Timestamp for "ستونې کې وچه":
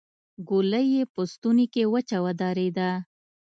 1.31-2.17